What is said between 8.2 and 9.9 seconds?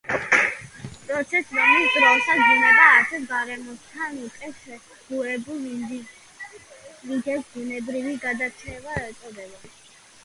გადარჩევა ეწოდება.